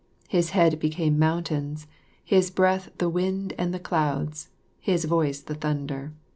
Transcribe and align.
His 0.27 0.49
head 0.57 0.79
became 0.79 1.19
mountains, 1.19 1.85
his 2.25 2.49
breath 2.49 2.89
the 2.97 3.07
wind 3.07 3.53
and 3.59 3.71
the 3.71 3.77
clouds, 3.79 4.49
his 4.79 5.05
voice 5.05 5.41
the 5.41 5.53
thunder. 5.53 6.11